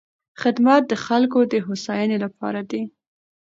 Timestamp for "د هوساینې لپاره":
1.51-2.61